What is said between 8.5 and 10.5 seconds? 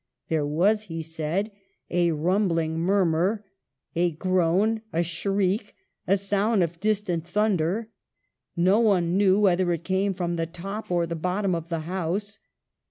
No one knew whether it came from the